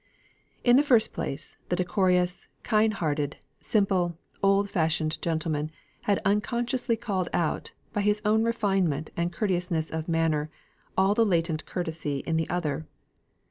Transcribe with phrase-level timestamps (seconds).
[0.63, 5.69] In the first place, the decorous, kind hearted, simple, old fashioned gentleman,
[6.05, 10.49] had unconsciously called out, by his own refinement and courteousness of manner,
[10.97, 12.87] all the latent courtesy in the other.